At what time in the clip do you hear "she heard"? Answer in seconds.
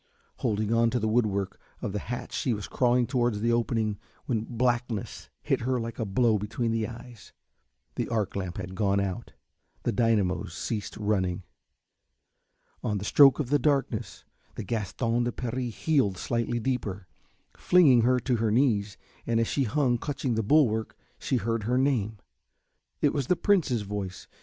21.19-21.65